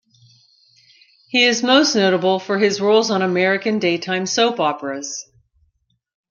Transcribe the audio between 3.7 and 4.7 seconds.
daytime soap